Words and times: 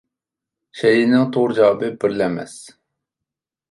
شەيئىنىڭ 0.79 1.29
توغرا 1.37 1.59
جاۋابى 1.61 1.93
بىرلا 2.01 2.29
ئەمەس. 2.33 2.61